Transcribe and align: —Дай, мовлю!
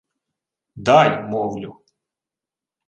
—Дай, 0.87 1.21
мовлю! 1.23 1.81